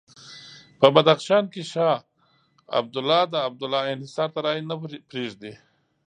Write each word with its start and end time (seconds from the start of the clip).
په 0.79 0.87
بدخشان 0.95 1.43
کې 1.53 1.61
شاه 1.71 1.97
عبدالله 2.79 3.21
د 3.33 3.35
عبدالله 3.47 3.83
انحصار 3.95 4.29
ته 4.33 4.39
رایې 4.45 4.61
نه 4.69 4.75
پرېږدي. 5.09 5.53